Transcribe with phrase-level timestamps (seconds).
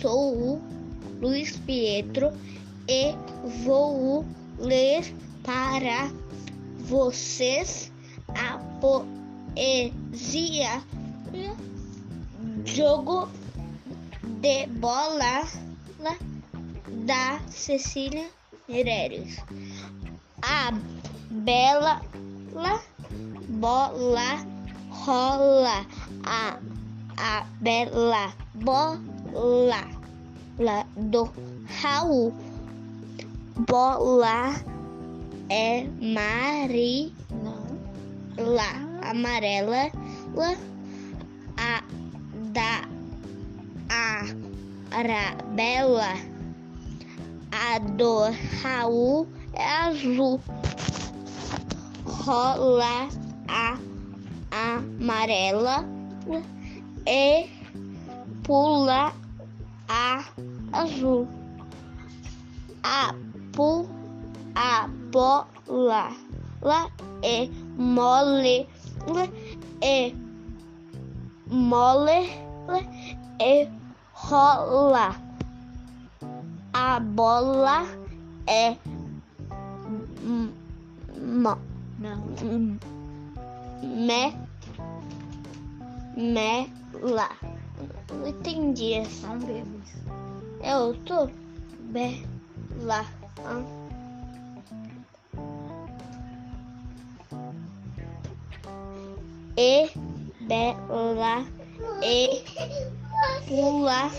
[0.00, 0.62] sou o
[1.20, 2.32] Luiz Pietro
[2.88, 3.14] e
[3.64, 4.24] vou
[4.58, 6.10] ler para
[6.80, 7.92] vocês
[8.28, 10.82] a poesia
[12.64, 13.28] Jogo
[14.40, 15.46] de Bola
[17.04, 18.28] da Cecília
[18.68, 19.36] Meirelles.
[20.42, 20.72] A
[21.30, 22.00] bela
[23.48, 24.46] bola
[24.90, 25.86] rola
[26.24, 26.58] a,
[27.22, 29.84] a bela bola
[30.96, 31.30] do
[31.80, 32.34] Raul.
[33.68, 34.54] Bola
[35.48, 37.12] é amarela,
[40.34, 40.56] lá,
[41.56, 41.82] a
[42.50, 42.88] da
[43.88, 44.24] a
[44.90, 46.14] arabella,
[47.52, 48.22] a do
[48.62, 50.40] Raul é azul.
[52.04, 53.08] Rola
[53.48, 53.78] a
[54.50, 55.86] amarela
[57.06, 57.48] e
[58.44, 59.12] pula
[59.88, 60.24] a
[60.72, 61.28] azul.
[62.82, 63.14] A
[63.52, 63.86] pu
[64.54, 66.12] a bola
[66.62, 66.90] lá
[67.22, 68.68] é mole
[69.80, 70.12] é
[71.48, 72.30] mole
[73.38, 73.68] é
[74.12, 75.14] rola.
[76.72, 77.86] A bola
[78.46, 78.76] é
[81.22, 81.56] mo,
[81.98, 82.16] Não.
[83.82, 84.34] me
[86.16, 87.30] me lá.
[88.10, 89.28] Não entendi essa.
[90.62, 91.28] Eu tô
[91.90, 92.24] bem
[92.82, 93.04] lá.
[93.44, 93.62] Ah.
[99.56, 99.90] E
[100.42, 101.44] bela
[102.02, 102.42] e
[103.46, 104.10] pula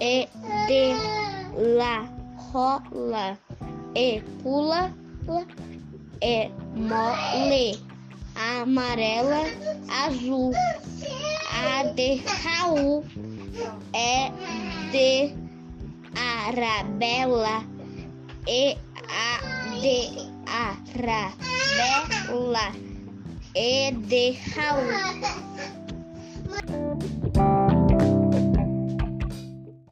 [0.00, 0.28] e
[0.66, 0.94] de
[1.76, 2.08] la
[2.52, 3.38] rola
[3.94, 4.92] e pula
[6.22, 7.78] e mole
[8.36, 9.42] amarela
[10.04, 10.52] azul
[11.62, 13.04] a de Raul.
[13.92, 14.30] É
[14.90, 15.34] de
[16.16, 17.64] Arabella.
[18.46, 18.76] E
[19.08, 19.40] a
[19.80, 19.98] de
[20.46, 21.36] Arabella.
[23.54, 25.81] E de Raul.